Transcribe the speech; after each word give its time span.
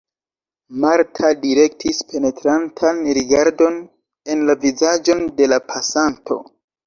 Marta 0.83 1.29
direktis 1.41 1.99
penetrantan 2.13 3.03
rigardon 3.19 3.77
en 4.35 4.43
la 4.51 4.57
vizaĝon 4.65 5.23
de 5.41 5.51
la 5.53 5.63
pasanto. 5.69 6.39